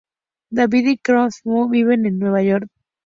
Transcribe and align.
David 0.49 0.87
y 0.87 0.97
Katherine 0.97 1.29
McCallum 1.45 1.69
viven 1.69 2.07
en 2.07 2.17
Nueva 2.17 2.41
York. 2.41 2.67